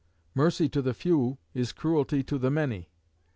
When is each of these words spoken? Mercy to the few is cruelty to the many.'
Mercy 0.33 0.67
to 0.67 0.81
the 0.81 0.95
few 0.95 1.37
is 1.53 1.71
cruelty 1.71 2.23
to 2.23 2.39
the 2.39 2.49
many.' 2.49 2.89